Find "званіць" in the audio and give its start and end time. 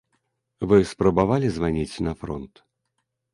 1.59-2.01